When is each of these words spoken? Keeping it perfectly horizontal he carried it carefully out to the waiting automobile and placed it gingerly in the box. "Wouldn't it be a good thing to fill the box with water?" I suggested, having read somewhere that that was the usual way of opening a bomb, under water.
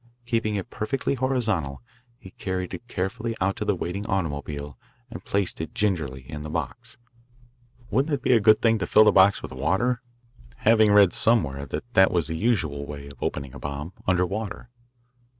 Keeping 0.25 0.55
it 0.55 0.71
perfectly 0.71 1.13
horizontal 1.13 1.83
he 2.17 2.31
carried 2.31 2.73
it 2.73 2.87
carefully 2.87 3.35
out 3.39 3.55
to 3.57 3.65
the 3.65 3.75
waiting 3.75 4.03
automobile 4.07 4.75
and 5.11 5.23
placed 5.23 5.61
it 5.61 5.75
gingerly 5.75 6.27
in 6.27 6.41
the 6.41 6.49
box. 6.49 6.97
"Wouldn't 7.91 8.11
it 8.15 8.23
be 8.23 8.33
a 8.33 8.39
good 8.39 8.63
thing 8.63 8.79
to 8.79 8.87
fill 8.87 9.03
the 9.03 9.11
box 9.11 9.43
with 9.43 9.51
water?" 9.51 10.01
I 10.01 10.01
suggested, 10.53 10.69
having 10.71 10.91
read 10.93 11.13
somewhere 11.13 11.67
that 11.67 11.93
that 11.93 12.09
was 12.09 12.25
the 12.25 12.35
usual 12.35 12.87
way 12.87 13.09
of 13.09 13.21
opening 13.21 13.53
a 13.53 13.59
bomb, 13.59 13.93
under 14.07 14.25
water. 14.25 14.71